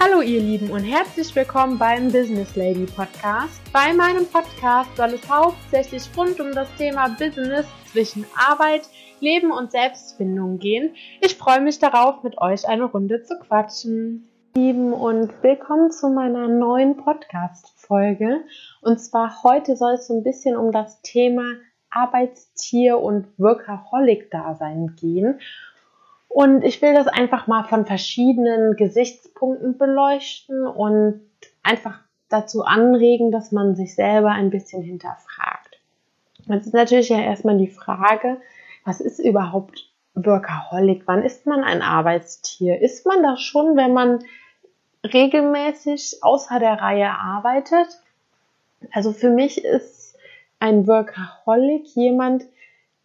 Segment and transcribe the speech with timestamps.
[0.00, 3.60] Hallo ihr Lieben und herzlich willkommen beim Business Lady Podcast.
[3.72, 8.88] Bei meinem Podcast soll es hauptsächlich rund um das Thema Business zwischen Arbeit,
[9.18, 10.94] Leben und Selbstfindung gehen.
[11.20, 14.28] Ich freue mich darauf, mit euch eine Runde zu quatschen.
[14.54, 18.44] Lieben und willkommen zu meiner neuen Podcast-Folge.
[18.80, 21.42] Und zwar heute soll es so ein bisschen um das Thema
[21.90, 25.40] Arbeitstier und Workaholic-Dasein gehen.
[26.28, 31.22] Und ich will das einfach mal von verschiedenen Gesichtspunkten beleuchten und
[31.62, 35.80] einfach dazu anregen, dass man sich selber ein bisschen hinterfragt.
[36.46, 38.40] Das ist natürlich ja erstmal die Frage,
[38.84, 41.02] was ist überhaupt Workaholic?
[41.06, 42.80] Wann ist man ein Arbeitstier?
[42.80, 44.24] Ist man das schon, wenn man
[45.04, 48.02] regelmäßig außer der Reihe arbeitet?
[48.92, 50.16] Also für mich ist
[50.58, 52.44] ein Workaholic jemand,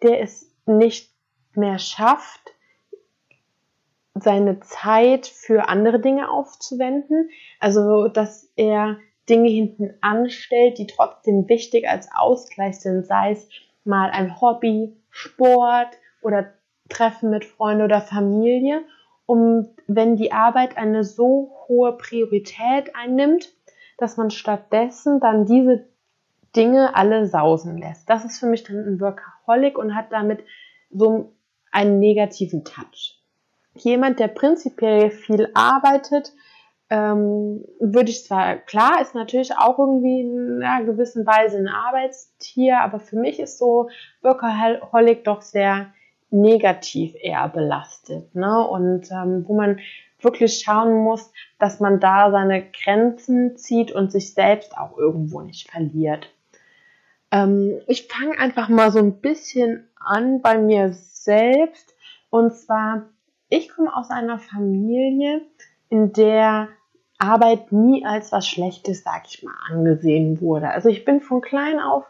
[0.01, 1.11] der es nicht
[1.55, 2.42] mehr schafft,
[4.15, 7.29] seine Zeit für andere Dinge aufzuwenden.
[7.59, 8.97] Also, dass er
[9.29, 13.47] Dinge hinten anstellt, die trotzdem wichtig als Ausgleich sind, sei es
[13.85, 16.53] mal ein Hobby, Sport oder
[16.89, 18.83] Treffen mit Freunden oder Familie.
[19.25, 23.53] Und wenn die Arbeit eine so hohe Priorität einnimmt,
[23.97, 25.87] dass man stattdessen dann diese
[26.55, 28.09] Dinge alle sausen lässt.
[28.09, 30.43] Das ist für mich dann ein Workaholic und hat damit
[30.91, 31.33] so
[31.71, 33.22] einen negativen Touch
[33.75, 36.33] jemand, der prinzipiell viel arbeitet,
[36.89, 42.79] ähm, würde ich zwar, klar, ist natürlich auch irgendwie in einer gewissen Weise ein Arbeitstier,
[42.81, 43.89] aber für mich ist so
[44.21, 45.87] Workaholic doch sehr
[46.29, 48.35] negativ eher belastet.
[48.35, 48.67] Ne?
[48.67, 49.79] Und ähm, wo man
[50.19, 55.69] wirklich schauen muss, dass man da seine Grenzen zieht und sich selbst auch irgendwo nicht
[55.69, 56.29] verliert.
[57.31, 61.95] Ähm, ich fange einfach mal so ein bisschen an bei mir selbst.
[62.29, 63.03] Und zwar
[63.53, 65.41] ich komme aus einer Familie,
[65.89, 66.69] in der
[67.19, 70.69] Arbeit nie als was Schlechtes, sag ich mal, angesehen wurde.
[70.69, 72.05] Also ich bin von klein auf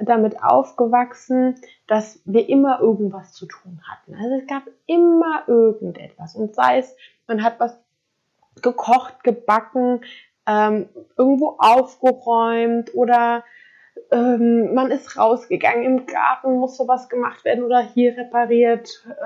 [0.00, 1.56] damit aufgewachsen,
[1.86, 4.14] dass wir immer irgendwas zu tun hatten.
[4.14, 6.34] Also es gab immer irgendetwas.
[6.34, 6.94] Und sei es,
[7.26, 7.78] man hat was
[8.62, 10.00] gekocht, gebacken,
[10.46, 13.44] ähm, irgendwo aufgeräumt oder
[14.12, 19.24] ähm, man ist rausgegangen, im Garten musste was gemacht werden oder hier repariert äh,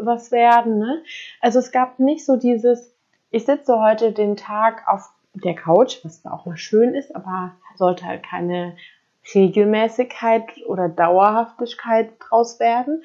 [0.00, 0.78] was werden.
[0.78, 1.02] Ne?
[1.40, 2.94] Also es gab nicht so dieses,
[3.30, 8.04] ich sitze heute den Tag auf der Couch, was auch mal schön ist, aber sollte
[8.04, 8.76] halt keine
[9.34, 13.02] Regelmäßigkeit oder Dauerhaftigkeit draus werden.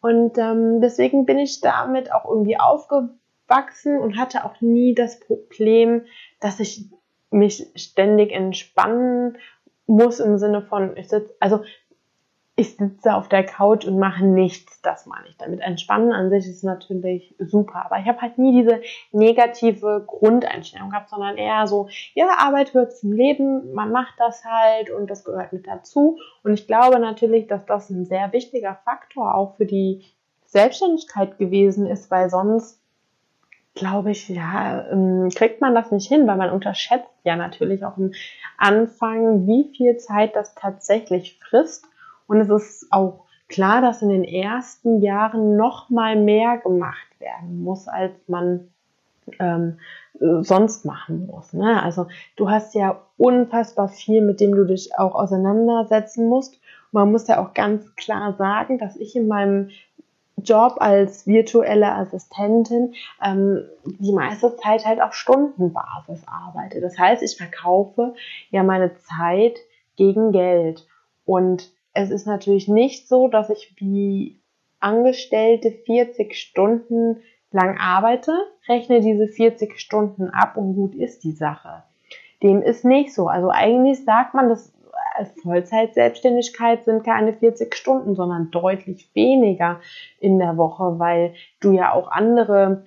[0.00, 6.04] Und ähm, deswegen bin ich damit auch irgendwie aufgewachsen und hatte auch nie das Problem,
[6.40, 6.86] dass ich
[7.30, 9.36] mich ständig entspannen
[9.88, 11.62] muss im Sinne von, ich sitze, also
[12.58, 15.60] ich sitze auf der Couch und mache nichts, das meine ich damit.
[15.60, 18.80] Entspannen an sich ist natürlich super, aber ich habe halt nie diese
[19.12, 24.90] negative Grundeinstellung gehabt, sondern eher so, ja, Arbeit gehört zum Leben, man macht das halt
[24.90, 26.18] und das gehört mit dazu.
[26.42, 30.04] Und ich glaube natürlich, dass das ein sehr wichtiger Faktor auch für die
[30.44, 32.82] Selbstständigkeit gewesen ist, weil sonst
[33.78, 37.96] glaube ich, ja, ähm, kriegt man das nicht hin, weil man unterschätzt ja natürlich auch
[37.96, 38.12] am
[38.58, 41.86] Anfang, wie viel Zeit das tatsächlich frisst.
[42.26, 47.62] Und es ist auch klar, dass in den ersten Jahren noch mal mehr gemacht werden
[47.62, 48.68] muss, als man
[49.38, 49.78] ähm,
[50.18, 51.52] sonst machen muss.
[51.52, 51.82] Ne?
[51.82, 56.60] Also du hast ja unfassbar viel, mit dem du dich auch auseinandersetzen musst.
[56.90, 59.70] Man muss ja auch ganz klar sagen, dass ich in meinem
[60.42, 66.80] Job als virtuelle Assistentin ähm, die meiste Zeit halt auf Stundenbasis arbeite.
[66.80, 68.14] Das heißt, ich verkaufe
[68.50, 69.58] ja meine Zeit
[69.96, 70.86] gegen Geld.
[71.24, 74.38] Und es ist natürlich nicht so, dass ich wie
[74.80, 78.32] Angestellte 40 Stunden lang arbeite,
[78.68, 81.82] rechne diese 40 Stunden ab und gut ist die Sache.
[82.42, 83.26] Dem ist nicht so.
[83.26, 84.72] Also eigentlich sagt man, das
[85.42, 89.80] Vollzeitselbstständigkeit sind keine 40 Stunden, sondern deutlich weniger
[90.20, 92.84] in der Woche, weil du ja auch andere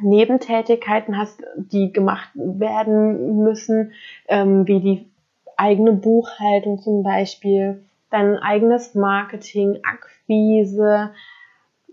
[0.00, 3.92] Nebentätigkeiten hast, die gemacht werden müssen,
[4.28, 5.10] ähm, wie die
[5.56, 11.10] eigene Buchhaltung zum Beispiel, dein eigenes Marketing, Akquise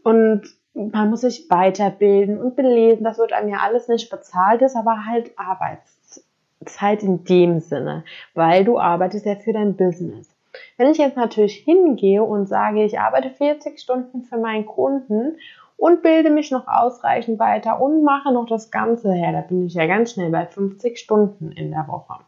[0.03, 0.43] und
[0.73, 3.03] man muss sich weiterbilden und belesen.
[3.03, 6.02] Das wird einem ja alles nicht bezahlt, ist aber halt Arbeits
[6.65, 10.29] Zeit in dem Sinne, weil du arbeitest ja für dein Business.
[10.77, 15.37] Wenn ich jetzt natürlich hingehe und sage, ich arbeite 40 Stunden für meinen Kunden
[15.77, 19.73] und bilde mich noch ausreichend weiter und mache noch das Ganze her, da bin ich
[19.73, 22.19] ja ganz schnell bei 50 Stunden in der Woche.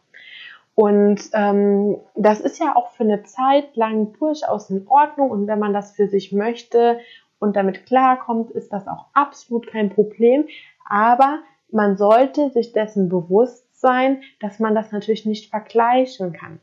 [0.73, 5.59] Und ähm, das ist ja auch für eine Zeit lang durchaus in Ordnung und wenn
[5.59, 6.99] man das für sich möchte
[7.39, 10.47] und damit klarkommt, ist das auch absolut kein Problem.
[10.89, 11.39] Aber
[11.71, 16.59] man sollte sich dessen bewusst sein, dass man das natürlich nicht vergleichen kann.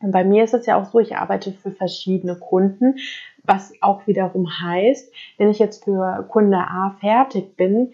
[0.00, 2.96] Und bei mir ist es ja auch so, ich arbeite für verschiedene Kunden,
[3.42, 7.92] was auch wiederum heißt, wenn ich jetzt für Kunde A fertig bin,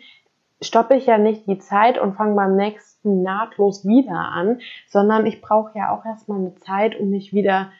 [0.61, 5.41] stoppe ich ja nicht die Zeit und fange beim nächsten nahtlos wieder an, sondern ich
[5.41, 7.71] brauche ja auch erstmal eine Zeit, um mich wieder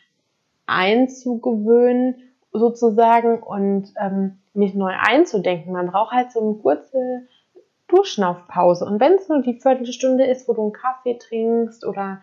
[0.67, 2.17] einzugewöhnen
[2.53, 5.73] sozusagen und ähm, mich neu einzudenken.
[5.73, 7.27] Man braucht halt so eine kurze
[7.91, 8.85] Durchschnaufpause.
[8.85, 12.23] Und wenn es nur die Viertelstunde ist, wo du einen Kaffee trinkst oder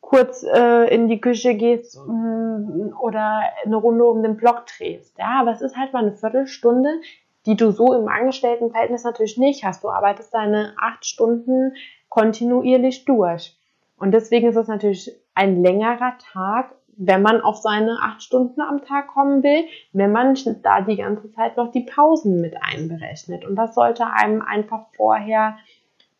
[0.00, 5.16] kurz äh, in die Küche gehst mm, oder eine Runde um den Block drehst.
[5.18, 7.00] Ja, aber es ist halt mal eine Viertelstunde,
[7.46, 9.82] die du so im Angestelltenverhältnis natürlich nicht hast.
[9.82, 11.74] Du arbeitest deine acht Stunden
[12.08, 13.56] kontinuierlich durch.
[13.96, 16.74] Und deswegen ist es natürlich ein längerer Tag,
[17.06, 21.32] wenn man auf seine acht Stunden am Tag kommen will, wenn man da die ganze
[21.32, 23.44] Zeit noch die Pausen mit einberechnet.
[23.44, 25.56] Und das sollte einem einfach vorher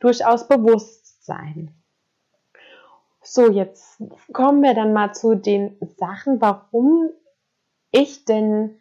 [0.01, 1.73] durchaus bewusst sein.
[3.23, 4.03] So, jetzt
[4.33, 7.11] kommen wir dann mal zu den Sachen, warum
[7.93, 8.79] ich denn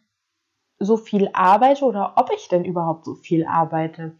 [0.79, 4.17] so viel arbeite oder ob ich denn überhaupt so viel arbeite.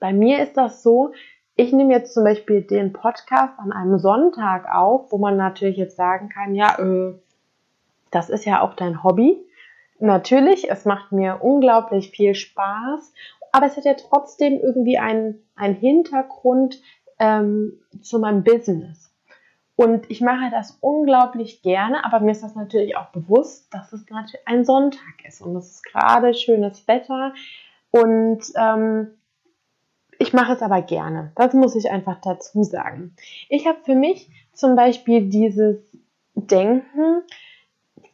[0.00, 1.12] Bei mir ist das so,
[1.56, 5.96] ich nehme jetzt zum Beispiel den Podcast an einem Sonntag auf, wo man natürlich jetzt
[5.96, 7.14] sagen kann, ja, äh,
[8.10, 9.42] das ist ja auch dein Hobby.
[9.98, 13.12] Natürlich, es macht mir unglaublich viel Spaß,
[13.52, 16.80] aber es hat ja trotzdem irgendwie einen, einen Hintergrund
[17.18, 19.14] ähm, zu meinem Business.
[19.76, 24.08] Und ich mache das unglaublich gerne, aber mir ist das natürlich auch bewusst, dass es
[24.10, 27.32] natürlich ein Sonntag ist und es ist gerade schönes Wetter
[27.90, 29.08] und ähm,
[30.18, 31.32] ich mache es aber gerne.
[31.36, 33.14] Das muss ich einfach dazu sagen.
[33.48, 35.78] Ich habe für mich zum Beispiel dieses
[36.34, 37.22] Denken,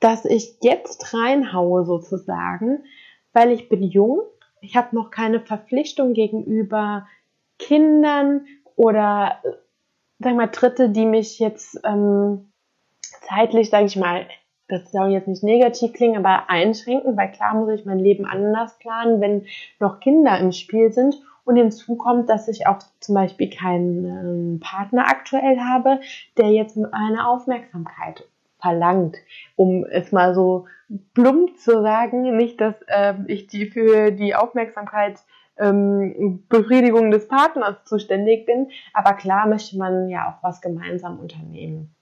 [0.00, 2.84] dass ich jetzt reinhaue sozusagen,
[3.32, 4.20] weil ich bin jung,
[4.60, 7.06] ich habe noch keine Verpflichtung gegenüber
[7.58, 8.46] Kindern
[8.76, 9.40] oder
[10.18, 12.52] sag mal, Dritte, die mich jetzt ähm,
[13.22, 14.26] zeitlich, sage ich mal,
[14.68, 18.78] das soll jetzt nicht negativ klingen, aber einschränken, weil klar muss ich mein Leben anders
[18.78, 19.46] planen, wenn
[19.80, 21.16] noch Kinder im Spiel sind.
[21.44, 26.00] Und hinzu kommt, dass ich auch zum Beispiel keinen ähm, Partner aktuell habe,
[26.36, 28.24] der jetzt meine Aufmerksamkeit
[28.60, 29.16] verlangt,
[29.56, 30.66] um es mal so
[31.14, 35.18] plump zu sagen, nicht, dass äh, ich die für die Aufmerksamkeit
[35.58, 38.70] ähm, Befriedigung des Partners zuständig bin.
[38.94, 41.94] Aber klar möchte man ja auch was gemeinsam unternehmen.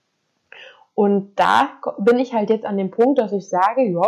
[0.95, 4.07] Und da bin ich halt jetzt an dem Punkt, dass ich sage, ja,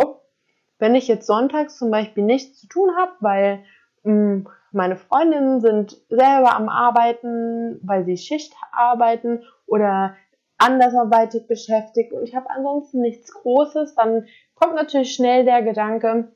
[0.79, 3.63] wenn ich jetzt sonntags zum Beispiel nichts zu tun habe, weil
[4.03, 10.15] mh, hm, meine Freundinnen sind selber am Arbeiten, weil sie Schicht arbeiten oder
[10.57, 14.25] andersweitig beschäftigt und ich habe ansonsten nichts Großes, dann
[14.55, 16.31] kommt natürlich schnell der Gedanke,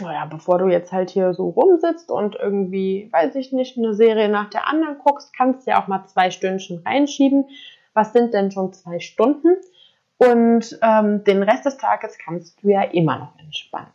[0.00, 4.28] naja, bevor du jetzt halt hier so rumsitzt und irgendwie, weiß ich nicht, eine Serie
[4.28, 7.48] nach der anderen guckst, kannst du ja auch mal zwei Stündchen reinschieben.
[7.94, 9.56] Was sind denn schon zwei Stunden?
[10.16, 13.92] Und ähm, den Rest des Tages kannst du ja immer noch entspannen.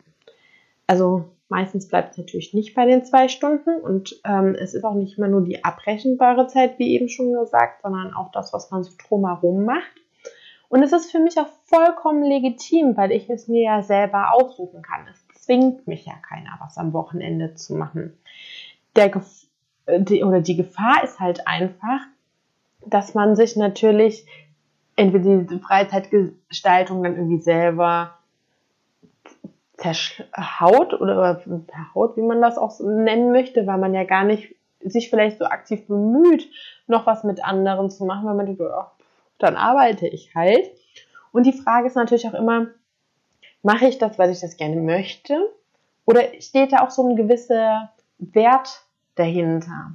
[0.88, 4.94] Also meistens bleibt es natürlich nicht bei den zwei Stunden und ähm, es ist auch
[4.94, 8.82] nicht immer nur die abrechenbare Zeit, wie eben schon gesagt, sondern auch das, was man
[8.82, 9.92] so drumherum macht.
[10.68, 14.82] Und es ist für mich auch vollkommen legitim, weil ich es mir ja selber aussuchen
[14.82, 15.06] kann.
[15.10, 18.18] Es zwingt mich ja keiner, was am Wochenende zu machen.
[18.96, 19.14] Der
[19.86, 22.00] äh, die, oder die Gefahr ist halt einfach,
[22.86, 24.26] dass man sich natürlich
[24.96, 28.17] entweder die Freizeitgestaltung dann irgendwie selber
[29.78, 35.10] zerhaut oder verhaut, wie man das auch nennen möchte, weil man ja gar nicht sich
[35.10, 36.48] vielleicht so aktiv bemüht,
[36.86, 38.84] noch was mit anderen zu machen, weil man denkt, oh,
[39.38, 40.70] dann arbeite ich halt.
[41.32, 42.68] Und die Frage ist natürlich auch immer,
[43.62, 45.52] mache ich das, weil ich das gerne möchte?
[46.04, 48.82] Oder steht da auch so ein gewisser Wert
[49.14, 49.92] dahinter?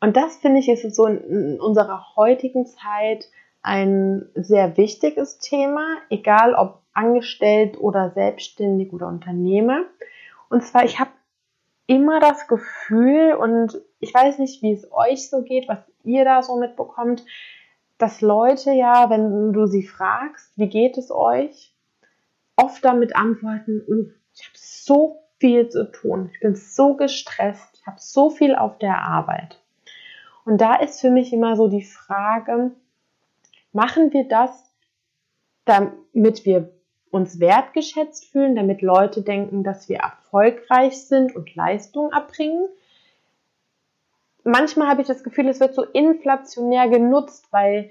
[0.00, 3.28] Und das finde ich ist so in unserer heutigen Zeit
[3.62, 9.84] ein sehr wichtiges Thema, egal ob angestellt oder selbstständig oder Unternehmer.
[10.48, 11.10] Und zwar, ich habe
[11.86, 16.42] immer das Gefühl, und ich weiß nicht, wie es euch so geht, was ihr da
[16.42, 17.24] so mitbekommt,
[17.98, 21.74] dass Leute ja, wenn du sie fragst, wie geht es euch,
[22.56, 27.86] oft damit antworten, uh, ich habe so viel zu tun, ich bin so gestresst, ich
[27.86, 29.60] habe so viel auf der Arbeit.
[30.44, 32.72] Und da ist für mich immer so die Frage,
[33.72, 34.72] machen wir das,
[35.64, 36.70] damit wir
[37.10, 42.68] uns wertgeschätzt fühlen, damit Leute denken, dass wir erfolgreich sind und Leistung erbringen?
[44.44, 47.90] Manchmal habe ich das Gefühl, es wird so inflationär genutzt, weil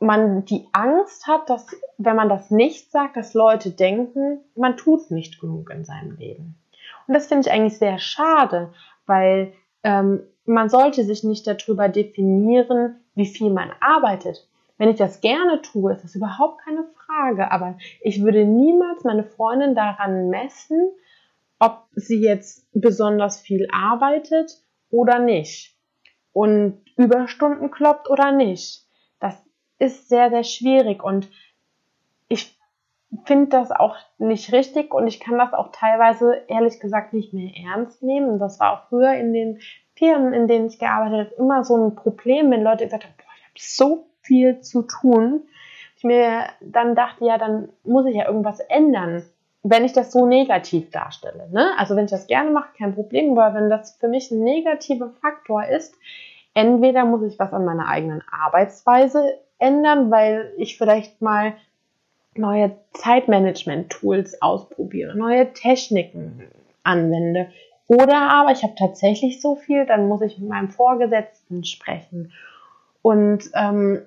[0.00, 1.66] man die Angst hat, dass
[1.98, 6.56] wenn man das nicht sagt, dass Leute denken, man tut nicht genug in seinem Leben.
[7.06, 8.72] Und das finde ich eigentlich sehr schade,
[9.06, 9.52] weil
[9.82, 14.46] ähm, man sollte sich nicht darüber definieren, wie viel man arbeitet.
[14.78, 17.50] Wenn ich das gerne tue, ist das überhaupt keine Frage.
[17.50, 20.88] Aber ich würde niemals meine Freundin daran messen,
[21.58, 25.76] ob sie jetzt besonders viel arbeitet oder nicht.
[26.32, 28.86] Und Überstunden kloppt oder nicht.
[29.18, 29.44] Das
[29.78, 31.02] ist sehr, sehr schwierig.
[31.02, 31.28] Und
[32.28, 32.56] ich
[33.24, 37.50] finde das auch nicht richtig und ich kann das auch teilweise ehrlich gesagt nicht mehr
[37.66, 38.28] ernst nehmen.
[38.28, 39.60] Und das war auch früher in den
[39.94, 43.24] Firmen, in denen ich gearbeitet habe, immer so ein Problem, wenn Leute gesagt haben, boah,
[43.36, 45.40] ich habe so viel zu tun.
[45.96, 49.24] Ich mir dann dachte, ja, dann muss ich ja irgendwas ändern,
[49.64, 51.48] wenn ich das so negativ darstelle.
[51.50, 51.70] Ne?
[51.76, 55.10] Also wenn ich das gerne mache, kein Problem, aber wenn das für mich ein negativer
[55.20, 55.94] Faktor ist,
[56.54, 61.54] entweder muss ich was an meiner eigenen Arbeitsweise ändern, weil ich vielleicht mal
[62.34, 66.44] neue Zeitmanagement-Tools ausprobiere, neue Techniken
[66.84, 67.48] anwende.
[67.88, 72.32] Oder aber ich habe tatsächlich so viel, dann muss ich mit meinem Vorgesetzten sprechen
[73.02, 74.02] und ähm,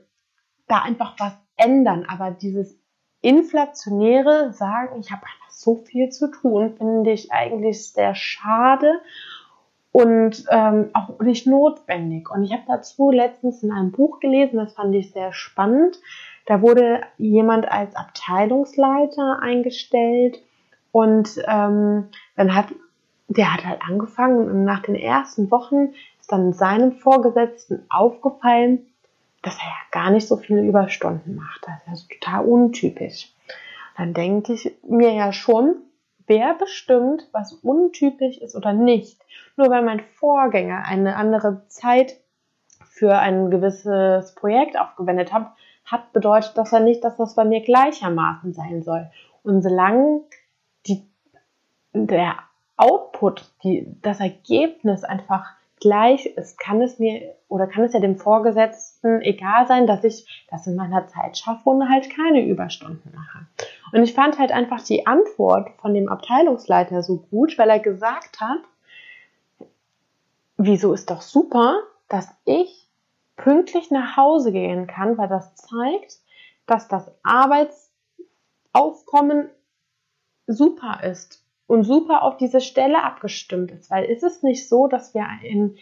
[0.71, 2.05] da einfach was ändern.
[2.07, 2.77] Aber dieses
[3.21, 9.01] inflationäre Sagen, ich habe so viel zu tun, finde ich eigentlich sehr schade
[9.91, 12.31] und ähm, auch nicht notwendig.
[12.31, 15.99] Und ich habe dazu letztens in einem Buch gelesen, das fand ich sehr spannend.
[16.47, 20.41] Da wurde jemand als Abteilungsleiter eingestellt
[20.91, 22.67] und ähm, dann hat
[23.27, 28.90] der hat halt angefangen und nach den ersten Wochen ist dann seinem Vorgesetzten aufgefallen,
[29.41, 31.61] dass er ja gar nicht so viele Überstunden macht.
[31.65, 33.33] Das ist ja so total untypisch.
[33.97, 35.75] Dann denke ich mir ja schon,
[36.27, 39.19] wer bestimmt, was untypisch ist oder nicht.
[39.57, 42.17] Nur weil mein Vorgänger eine andere Zeit
[42.83, 45.51] für ein gewisses Projekt aufgewendet hat,
[45.85, 49.09] hat bedeutet das ja nicht, dass das bei mir gleichermaßen sein soll.
[49.43, 50.21] Und solange
[50.87, 51.03] die,
[51.93, 52.35] der
[52.77, 58.17] Output, die, das Ergebnis einfach gleich ist, kann es mir oder kann es ja dem
[58.17, 63.45] Vorgesetzten egal sein, dass ich das in meiner Zeit schaffe und halt keine Überstunden mache.
[63.91, 68.39] Und ich fand halt einfach die Antwort von dem Abteilungsleiter so gut, weil er gesagt
[68.39, 68.61] hat,
[70.55, 72.87] wieso ist doch super, dass ich
[73.35, 76.19] pünktlich nach Hause gehen kann, weil das zeigt,
[76.67, 79.49] dass das Arbeitsaufkommen
[80.45, 81.40] super ist
[81.71, 83.89] und super auf diese Stelle abgestimmt ist.
[83.89, 85.77] Weil ist es nicht so, dass wir in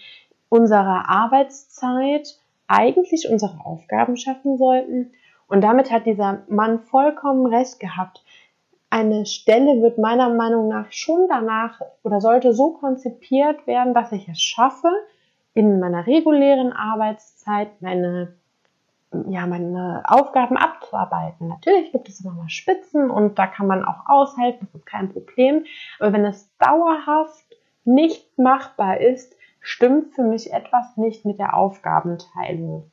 [0.48, 5.14] unserer Arbeitszeit eigentlich unsere Aufgaben schaffen sollten?
[5.48, 8.24] Und damit hat dieser Mann vollkommen recht gehabt.
[8.92, 14.30] Eine Stelle wird meiner Meinung nach schon danach oder sollte so konzipiert werden, dass ich
[14.30, 14.92] es schaffe,
[15.56, 18.36] in meiner regulären Arbeitszeit meine,
[19.12, 21.48] ja, meine Aufgaben abzuarbeiten.
[21.48, 25.12] Natürlich gibt es immer mal Spitzen und da kann man auch aushalten, das ist kein
[25.12, 25.66] Problem.
[26.00, 27.46] Aber wenn es dauerhaft
[27.86, 32.92] nicht machbar ist, stimmt für mich etwas nicht mit der Aufgabenteilung.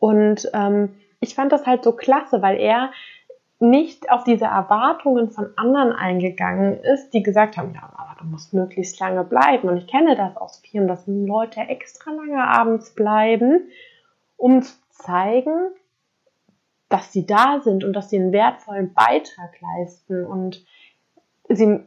[0.00, 2.90] Und ähm, ich fand das halt so klasse, weil er
[3.58, 8.52] nicht auf diese Erwartungen von anderen eingegangen ist, die gesagt haben, ja, aber du musst
[8.52, 9.68] möglichst lange bleiben.
[9.68, 13.68] Und ich kenne das aus Firmen, dass Leute extra lange abends bleiben,
[14.36, 14.62] um
[14.98, 15.70] zeigen,
[16.88, 20.24] dass sie da sind und dass sie einen wertvollen Beitrag leisten.
[20.24, 20.64] Und
[21.48, 21.80] sie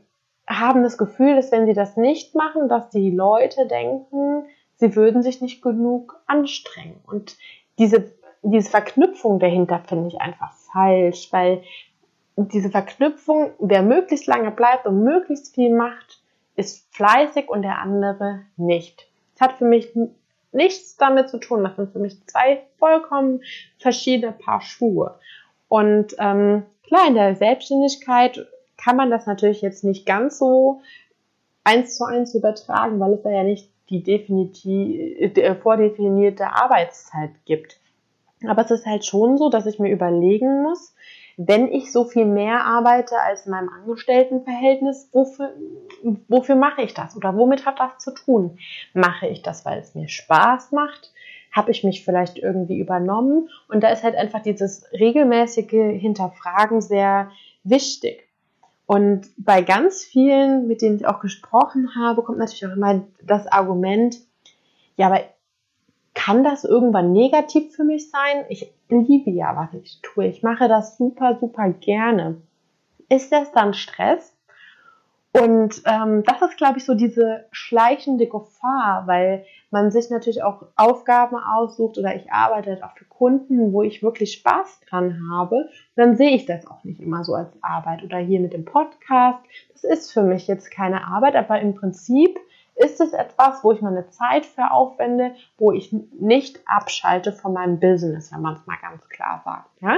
[0.47, 5.21] haben das Gefühl, dass wenn sie das nicht machen, dass die Leute denken, sie würden
[5.21, 6.99] sich nicht genug anstrengen.
[7.05, 7.37] Und
[7.77, 8.11] diese,
[8.41, 11.63] diese Verknüpfung dahinter finde ich einfach falsch, weil
[12.35, 16.21] diese Verknüpfung, wer möglichst lange bleibt und möglichst viel macht,
[16.55, 19.07] ist fleißig und der andere nicht.
[19.35, 19.93] Es hat für mich
[20.51, 21.63] nichts damit zu tun.
[21.63, 23.41] Das sind für mich zwei vollkommen
[23.77, 25.19] verschiedene Paar Schuhe.
[25.67, 30.81] Und ähm, klar, in der Selbstständigkeit kann man das natürlich jetzt nicht ganz so
[31.63, 37.79] eins zu eins übertragen, weil es da ja nicht die definitiv, äh, vordefinierte Arbeitszeit gibt.
[38.47, 40.93] Aber es ist halt schon so, dass ich mir überlegen muss,
[41.41, 45.53] wenn ich so viel mehr arbeite als in meinem Angestelltenverhältnis, wofür,
[46.27, 48.59] wofür mache ich das oder womit hat das zu tun?
[48.93, 51.13] Mache ich das, weil es mir Spaß macht?
[51.53, 53.47] Habe ich mich vielleicht irgendwie übernommen?
[53.69, 57.31] Und da ist halt einfach dieses regelmäßige Hinterfragen sehr
[57.63, 58.27] wichtig.
[58.85, 63.47] Und bei ganz vielen, mit denen ich auch gesprochen habe, kommt natürlich auch immer das
[63.47, 64.17] Argument,
[64.97, 65.21] ja, aber
[66.29, 68.45] kann das irgendwann negativ für mich sein?
[68.49, 70.27] Ich liebe ja, was ich tue.
[70.27, 72.39] Ich mache das super, super gerne.
[73.09, 74.37] Ist das dann Stress?
[75.31, 80.67] Und ähm, das ist, glaube ich, so diese schleichende Gefahr, weil man sich natürlich auch
[80.75, 85.67] Aufgaben aussucht oder ich arbeite halt auch für Kunden, wo ich wirklich Spaß dran habe.
[85.95, 88.03] Dann sehe ich das auch nicht immer so als Arbeit.
[88.03, 89.39] Oder hier mit dem Podcast.
[89.71, 92.37] Das ist für mich jetzt keine Arbeit, aber im Prinzip
[92.79, 97.79] ist es etwas, wo ich meine Zeit für aufwende, wo ich nicht abschalte von meinem
[97.79, 99.81] Business, wenn man es mal ganz klar sagt.
[99.81, 99.97] Ja?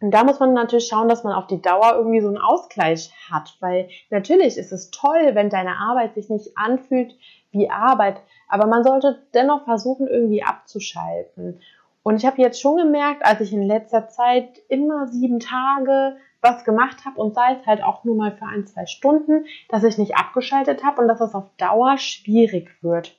[0.00, 3.12] Und da muss man natürlich schauen, dass man auf die Dauer irgendwie so einen Ausgleich
[3.30, 7.14] hat, weil natürlich ist es toll, wenn deine Arbeit sich nicht anfühlt
[7.52, 8.16] wie Arbeit,
[8.48, 11.60] aber man sollte dennoch versuchen, irgendwie abzuschalten.
[12.02, 16.64] Und ich habe jetzt schon gemerkt, als ich in letzter Zeit immer sieben Tage was
[16.64, 19.98] gemacht habe und sei es halt auch nur mal für ein, zwei Stunden, dass ich
[19.98, 23.16] nicht abgeschaltet habe und dass es auf Dauer schwierig wird.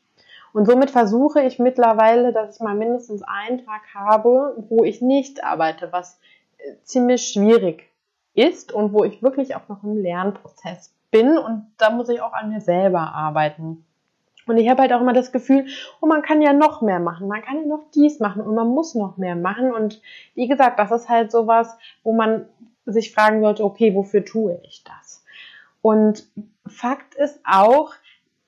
[0.54, 5.44] Und somit versuche ich mittlerweile, dass ich mal mindestens einen Tag habe, wo ich nicht
[5.44, 6.18] arbeite, was
[6.84, 7.90] ziemlich schwierig
[8.34, 12.34] ist und wo ich wirklich auch noch im Lernprozess bin und da muss ich auch
[12.34, 13.86] an mir selber arbeiten.
[14.48, 15.66] Und ich habe halt auch immer das Gefühl,
[16.02, 18.68] oh, man kann ja noch mehr machen, man kann ja noch dies machen und man
[18.68, 19.74] muss noch mehr machen.
[19.74, 20.02] Und
[20.36, 22.46] wie gesagt, das ist halt sowas, wo man
[22.86, 25.24] sich fragen sollte, okay, wofür tue ich das?
[25.82, 26.28] Und
[26.68, 27.94] Fakt ist auch,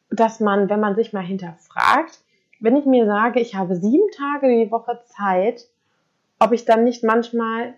[0.09, 2.19] dass man, wenn man sich mal hinterfragt,
[2.59, 5.67] wenn ich mir sage, ich habe sieben Tage die Woche Zeit,
[6.39, 7.75] ob ich dann nicht manchmal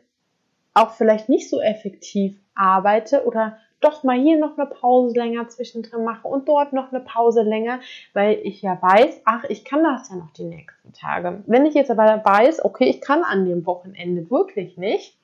[0.73, 6.03] auch vielleicht nicht so effektiv arbeite oder doch mal hier noch eine Pause länger zwischendrin
[6.03, 7.79] mache und dort noch eine Pause länger,
[8.13, 11.43] weil ich ja weiß, ach, ich kann das ja noch die nächsten Tage.
[11.47, 15.17] Wenn ich jetzt aber weiß, okay, ich kann an dem Wochenende wirklich nicht,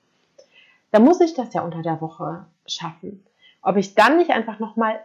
[0.96, 3.22] dann muss ich das ja unter der Woche schaffen.
[3.62, 4.98] Ob ich dann nicht einfach noch mal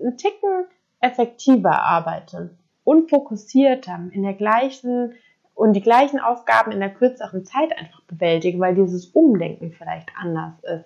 [0.00, 0.64] einen Ticken
[0.98, 2.50] effektiver arbeite
[2.82, 5.14] und fokussierter in der gleichen
[5.54, 10.54] und die gleichen Aufgaben in der kürzeren Zeit einfach bewältige, weil dieses Umdenken vielleicht anders
[10.64, 10.84] ist.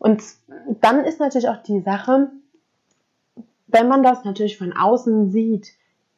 [0.00, 0.24] Und
[0.80, 2.32] dann ist natürlich auch die Sache,
[3.68, 5.68] wenn man das natürlich von außen sieht,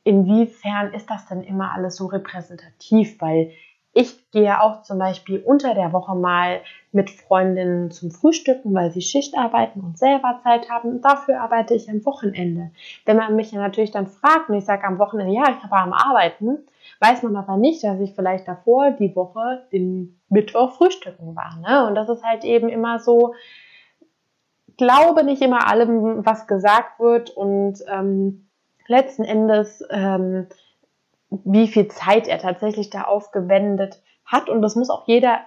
[0.03, 3.21] inwiefern ist das denn immer alles so repräsentativ?
[3.21, 3.51] Weil
[3.95, 6.61] ich gehe auch zum Beispiel unter der Woche mal
[6.91, 11.01] mit Freundinnen zum Frühstücken, weil sie Schicht arbeiten und selber Zeit haben.
[11.01, 12.73] Dafür arbeite ich am Wochenende.
[13.07, 15.77] Wenn man mich ja natürlich dann fragt und ich sage am Wochenende, ja, ich habe
[15.77, 16.59] am Arbeiten,
[17.01, 21.57] weiß man aber nicht, dass ich vielleicht davor die Woche den Mittwoch frühstücken war.
[21.61, 21.87] Ne?
[21.87, 23.35] Und das ist halt eben immer so,
[24.77, 28.49] glaube nicht immer allem, was gesagt wird und ähm,
[28.89, 30.49] letzten Endes ähm,
[31.45, 34.49] wie viel Zeit er tatsächlich da aufgewendet hat.
[34.49, 35.41] Und das muss auch jeder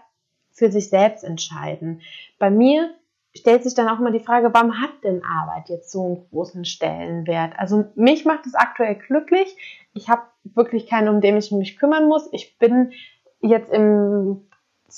[0.52, 2.02] für sich selbst entscheiden.
[2.40, 2.90] Bei mir
[3.36, 6.66] stellt sich dann auch mal die Frage, warum hat denn Arbeit jetzt so einen großen
[6.66, 7.54] Stellenwert?
[7.58, 9.56] Also mich macht es aktuell glücklich.
[9.94, 12.28] Ich habe wirklich keinen, um den ich mich kümmern muss.
[12.32, 12.92] Ich bin
[13.40, 14.48] jetzt im,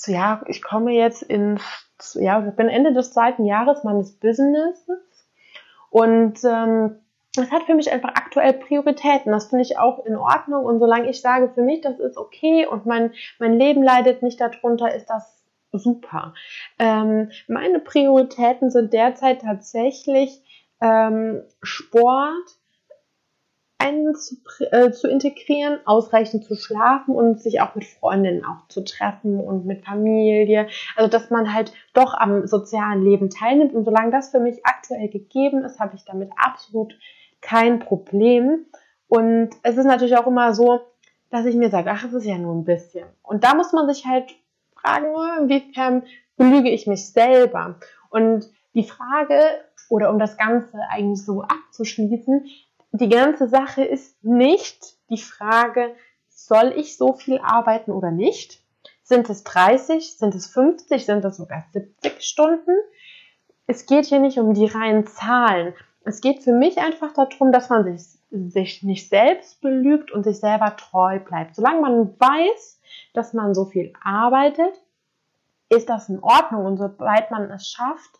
[0.06, 1.62] ja, ich komme jetzt ins,
[2.14, 5.28] ja, ich bin Ende des zweiten Jahres meines Businesses
[5.90, 6.96] und ähm,
[7.34, 9.32] das hat für mich einfach aktuell Prioritäten.
[9.32, 10.64] Das finde ich auch in Ordnung.
[10.64, 14.40] Und solange ich sage, für mich, das ist okay und mein, mein Leben leidet nicht
[14.40, 16.34] darunter, ist das super.
[16.78, 20.42] Ähm, meine Prioritäten sind derzeit tatsächlich
[20.80, 22.60] ähm, Sport,
[24.14, 24.36] zu,
[24.70, 29.64] äh, zu integrieren, ausreichend zu schlafen und sich auch mit Freundinnen auch zu treffen und
[29.66, 30.68] mit Familie.
[30.96, 33.72] Also dass man halt doch am sozialen Leben teilnimmt.
[33.72, 36.94] Und solange das für mich aktuell gegeben ist, habe ich damit absolut
[37.40, 38.66] kein Problem.
[39.08, 40.80] Und es ist natürlich auch immer so,
[41.30, 43.06] dass ich mir sage, ach, es ist ja nur ein bisschen.
[43.22, 44.34] Und da muss man sich halt
[44.74, 45.06] fragen,
[45.40, 46.02] inwiefern
[46.36, 47.76] belüge ich mich selber.
[48.10, 49.40] Und die Frage,
[49.88, 52.46] oder um das Ganze eigentlich so abzuschließen,
[52.92, 55.94] die ganze Sache ist nicht die Frage,
[56.28, 58.62] soll ich so viel arbeiten oder nicht?
[59.02, 62.76] Sind es 30, sind es 50, sind es sogar 70 Stunden?
[63.66, 65.74] Es geht hier nicht um die reinen Zahlen.
[66.04, 70.38] Es geht für mich einfach darum, dass man sich, sich nicht selbst belügt und sich
[70.38, 71.54] selber treu bleibt.
[71.54, 72.80] Solange man weiß,
[73.12, 74.80] dass man so viel arbeitet,
[75.68, 76.64] ist das in Ordnung.
[76.64, 78.18] Und sobald man es schafft,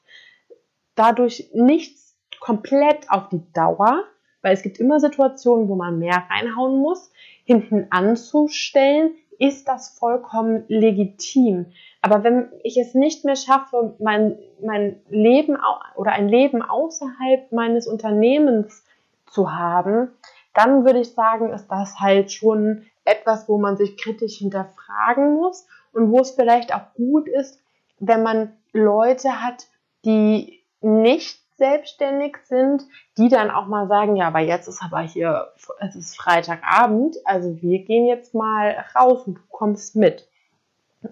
[0.95, 4.05] dadurch nichts komplett auf die Dauer,
[4.43, 7.13] weil es gibt immer Situationen, wo man mehr reinhauen muss,
[7.45, 11.73] hinten anzustellen, ist das vollkommen legitim.
[12.03, 15.57] Aber wenn ich es nicht mehr schaffe, mein, mein Leben
[15.97, 18.85] oder ein Leben außerhalb meines Unternehmens
[19.27, 20.11] zu haben,
[20.55, 25.67] dann würde ich sagen, ist das halt schon etwas, wo man sich kritisch hinterfragen muss
[25.93, 27.63] und wo es vielleicht auch gut ist,
[27.99, 29.69] wenn man Leute hat,
[30.05, 32.83] die nicht selbstständig sind,
[33.19, 37.61] die dann auch mal sagen, ja, aber jetzt ist aber hier, es ist Freitagabend, also
[37.61, 40.27] wir gehen jetzt mal raus und du kommst mit.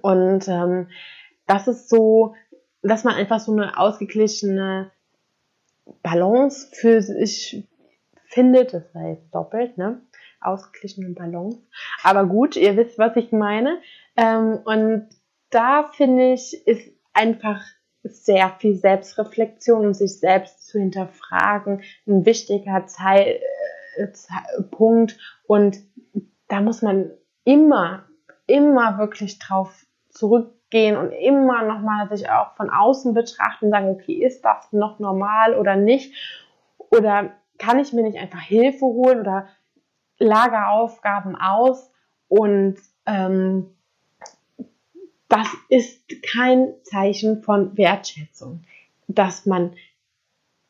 [0.00, 0.88] Und ähm,
[1.46, 2.34] das ist so,
[2.82, 4.90] dass man einfach so eine ausgeglichene
[6.02, 7.68] Balance für sich
[8.26, 10.00] findet, das war jetzt doppelt, ne?
[10.40, 11.61] Ausgeglichene Balance.
[12.02, 13.80] Aber gut, ihr wisst, was ich meine.
[14.16, 15.08] Ähm, und
[15.50, 17.61] da finde ich, ist einfach
[18.02, 21.82] sehr viel Selbstreflexion und sich selbst zu hinterfragen.
[22.06, 23.40] Ein wichtiger Teil,
[24.70, 25.18] Punkt.
[25.46, 25.78] Und
[26.48, 27.11] da muss man
[27.44, 28.04] immer,
[28.46, 34.14] immer wirklich drauf zurückgehen und immer nochmal sich auch von außen betrachten und sagen, okay,
[34.24, 36.14] ist das noch normal oder nicht?
[36.90, 39.48] Oder kann ich mir nicht einfach Hilfe holen oder
[40.18, 41.90] Lageraufgaben aus?
[42.28, 43.77] Und ähm,
[45.28, 48.64] das ist kein Zeichen von Wertschätzung,
[49.06, 49.74] dass man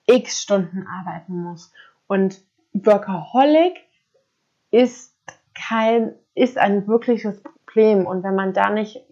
[0.07, 1.73] x Stunden arbeiten muss.
[2.07, 2.43] Und
[2.73, 3.77] Workaholic
[4.71, 5.15] ist
[5.55, 8.07] kein, ist ein wirkliches Problem.
[8.07, 9.05] Und wenn man da nicht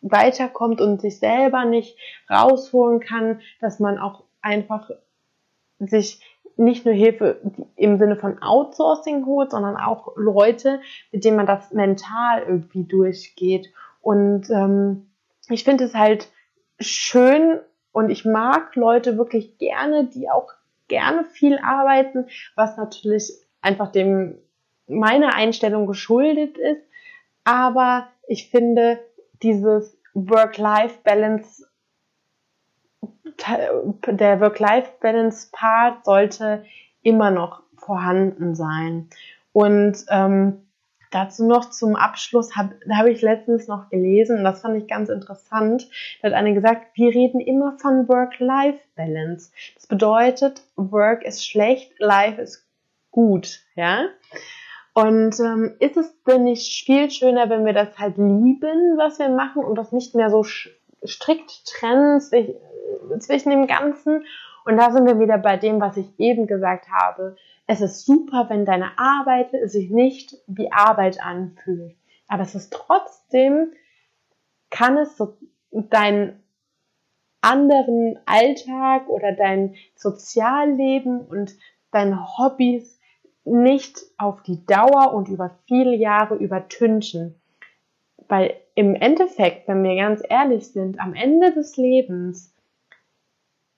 [0.00, 1.96] weiterkommt und sich selber nicht
[2.28, 4.90] rausholen kann, dass man auch einfach
[5.78, 6.20] sich
[6.56, 7.40] nicht nur Hilfe
[7.74, 13.72] im Sinne von Outsourcing holt, sondern auch Leute, mit denen man das mental irgendwie durchgeht.
[14.04, 15.06] Und ähm,
[15.48, 16.28] ich finde es halt
[16.78, 17.58] schön
[17.90, 20.52] und ich mag Leute wirklich gerne, die auch
[20.88, 24.38] gerne viel arbeiten, was natürlich einfach dem
[24.86, 26.82] meiner Einstellung geschuldet ist.
[27.44, 28.98] Aber ich finde
[29.42, 31.66] dieses Work-Life-Balance
[34.06, 36.64] der Work-Life-Balance-Part sollte
[37.02, 39.08] immer noch vorhanden sein.
[39.52, 40.63] Und ähm,
[41.14, 44.88] dazu noch zum Abschluss, hab, da habe ich letztens noch gelesen, und das fand ich
[44.88, 45.88] ganz interessant,
[46.20, 49.52] da hat eine gesagt, wir reden immer von Work-Life-Balance.
[49.74, 52.66] Das bedeutet, Work ist schlecht, Life ist
[53.10, 54.06] gut, ja.
[54.92, 59.28] Und ähm, ist es denn nicht viel schöner, wenn wir das halt lieben, was wir
[59.28, 64.24] machen und das nicht mehr so strikt trennen zwischen dem Ganzen.
[64.64, 67.36] Und da sind wir wieder bei dem, was ich eben gesagt habe.
[67.66, 71.96] Es ist super, wenn deine Arbeit sich nicht wie Arbeit anfühlt.
[72.28, 73.72] Aber es ist trotzdem,
[74.70, 75.36] kann es so
[75.72, 76.42] deinen
[77.40, 81.54] anderen Alltag oder dein Sozialleben und
[81.90, 82.98] deine Hobbys
[83.44, 87.40] nicht auf die Dauer und über viele Jahre übertünchen.
[88.28, 92.53] Weil im Endeffekt, wenn wir ganz ehrlich sind, am Ende des Lebens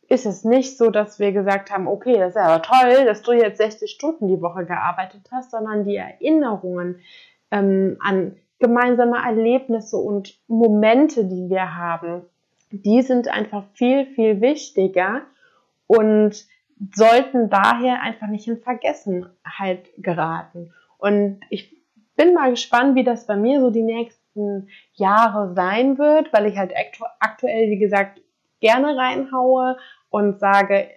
[0.08, 3.32] ist es nicht so, dass wir gesagt haben, okay, das ist aber toll, dass du
[3.32, 7.00] jetzt 60 Stunden die Woche gearbeitet hast, sondern die Erinnerungen
[7.50, 12.22] ähm, an gemeinsame Erlebnisse und Momente, die wir haben,
[12.70, 15.22] die sind einfach viel, viel wichtiger
[15.86, 16.46] und
[16.94, 20.72] sollten daher einfach nicht in Vergessenheit geraten.
[20.98, 21.76] Und ich
[22.16, 26.56] bin mal gespannt, wie das bei mir so die nächsten Jahre sein wird, weil ich
[26.56, 26.72] halt
[27.20, 28.20] aktuell, wie gesagt,
[28.60, 29.76] gerne reinhaue
[30.10, 30.88] und sage,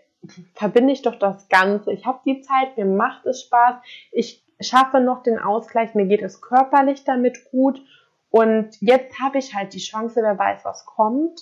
[0.54, 1.92] verbinde ich doch das Ganze.
[1.92, 3.76] Ich habe die Zeit, mir macht es Spaß,
[4.12, 7.82] ich schaffe noch den Ausgleich, mir geht es körperlich damit gut
[8.30, 11.42] und jetzt habe ich halt die Chance, wer weiß, was kommt.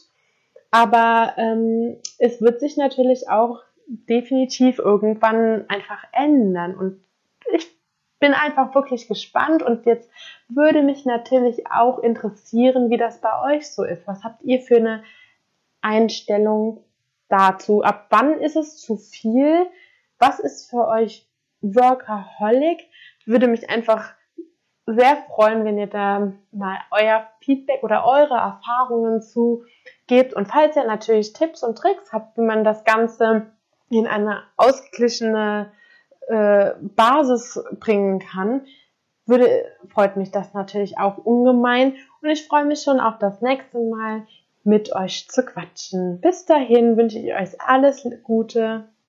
[0.72, 7.04] Aber ähm, es wird sich natürlich auch definitiv irgendwann einfach ändern und
[7.54, 7.68] ich
[8.20, 10.10] bin einfach wirklich gespannt und jetzt
[10.50, 14.08] würde mich natürlich auch interessieren, wie das bei euch so ist.
[14.08, 15.04] Was habt ihr für eine
[15.82, 16.84] Einstellung
[17.30, 17.84] dazu?
[17.84, 19.68] Ab wann ist es zu viel?
[20.20, 21.30] Was ist für euch
[21.62, 22.80] Workaholic?
[23.26, 24.14] Würde mich einfach
[24.86, 29.66] sehr freuen, wenn ihr da mal euer Feedback oder eure Erfahrungen zu
[30.08, 30.34] gebt.
[30.34, 33.48] Und falls ihr natürlich Tipps und Tricks habt, wie man das Ganze
[33.90, 35.72] in eine ausgeglichene
[36.28, 38.66] äh, Basis bringen kann,
[39.26, 41.96] würde, freut mich das natürlich auch ungemein.
[42.22, 44.26] Und ich freue mich schon auf das nächste Mal
[44.68, 46.20] mit euch zu quatschen.
[46.22, 48.90] Bis dahin wünsche ich euch alles Gute.